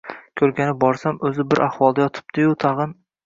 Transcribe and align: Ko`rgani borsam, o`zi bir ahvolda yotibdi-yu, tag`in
Ko`rgani 0.39 0.71
borsam, 0.83 1.19
o`zi 1.29 1.45
bir 1.51 1.61
ahvolda 1.67 2.05
yotibdi-yu, 2.05 2.57
tag`in 2.65 2.97